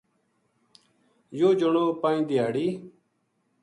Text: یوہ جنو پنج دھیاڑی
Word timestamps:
یوہ 1.37 1.51
جنو 1.59 1.85
پنج 2.01 2.17
دھیاڑی 2.29 2.67